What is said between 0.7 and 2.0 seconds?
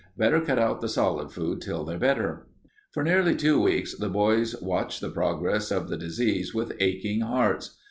the solid food till they're